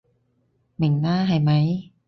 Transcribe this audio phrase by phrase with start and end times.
[0.77, 1.91] 明啦係咪？